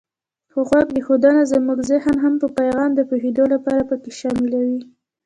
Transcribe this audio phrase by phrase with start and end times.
[0.51, 4.79] خو غوږ ایښودنه زمونږ زهن هم په پیغام د پوهېدو لپاره پکې شاملوي.